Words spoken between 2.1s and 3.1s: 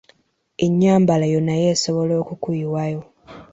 okukuyiwayo.